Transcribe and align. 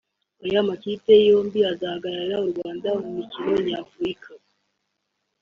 Aya 0.45 0.61
makipe 0.67 1.11
yombi 1.29 1.59
azahagararira 1.71 2.37
u 2.45 2.47
Rwanda 2.51 2.89
mu 3.01 3.09
mikino 3.17 3.53
nyafurika 3.67 4.29